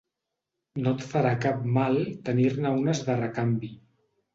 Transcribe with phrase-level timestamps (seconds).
[0.85, 3.77] No et farà cap mal tenir-ne unes de recanvi.